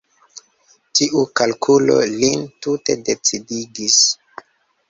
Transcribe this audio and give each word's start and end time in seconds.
Tiu 0.99 1.25
kalkulo 1.41 1.99
lin 2.15 2.47
tute 2.67 2.97
decidigis. 3.11 4.01